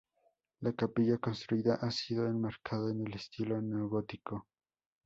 La 0.63 0.73
capilla 0.73 1.19
construida 1.19 1.75
ha 1.75 1.91
sido 1.91 2.25
enmarcada 2.25 2.89
en 2.89 3.05
el 3.05 3.13
estilo 3.13 3.61
neogótico. 3.61 4.47